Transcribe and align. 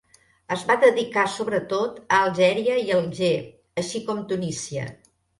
Es 0.53 0.61
va 0.69 0.75
dedicar 0.83 1.25
sobretot 1.33 1.99
a 2.17 2.21
Algèria 2.29 2.77
i 2.85 2.89
Alger 2.95 3.29
així 3.83 4.01
com 4.07 4.23
Tunísia. 4.33 4.87